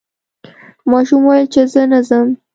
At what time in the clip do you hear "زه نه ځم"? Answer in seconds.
1.73-2.27